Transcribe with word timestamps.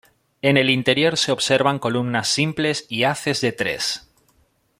En 0.41 0.57
el 0.57 0.71
interior 0.71 1.15
se 1.15 1.31
observan 1.31 1.77
columnas 1.77 2.27
simples 2.27 2.87
y 2.89 3.03
haces 3.03 3.39
de 3.39 3.51
tres. 3.51 4.09